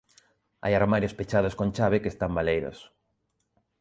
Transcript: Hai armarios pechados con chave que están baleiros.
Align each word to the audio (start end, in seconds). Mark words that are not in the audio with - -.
Hai 0.63 0.73
armarios 0.75 1.17
pechados 1.19 1.57
con 1.59 1.69
chave 1.77 2.01
que 2.03 2.11
están 2.13 2.31
baleiros. 2.37 2.77